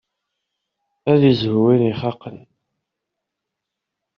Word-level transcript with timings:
Ad 1.11 1.21
izhu 1.31 1.57
win 1.65 1.83
ixaqen. 1.91 2.37